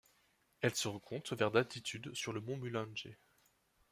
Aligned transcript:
Elle 0.61 0.73
se 0.73 0.87
rencontre 0.87 1.35
vers 1.35 1.51
d'altitude 1.51 2.11
sur 2.15 2.33
le 2.33 2.41
mont 2.41 2.57
Mulanje. 2.57 3.09